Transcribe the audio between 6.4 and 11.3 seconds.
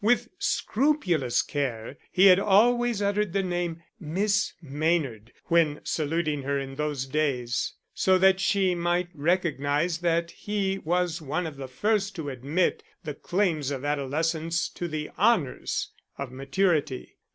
her in those days, so that she might recognize that he was